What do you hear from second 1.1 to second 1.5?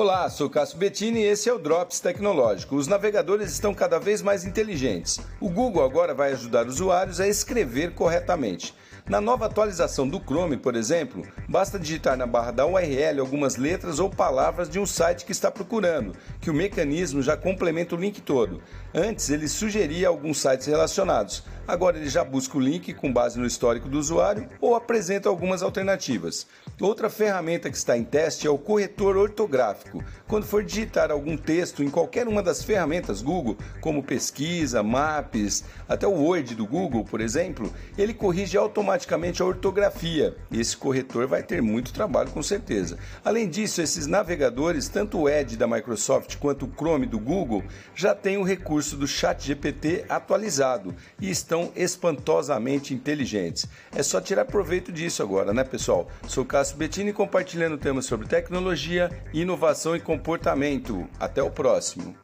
e esse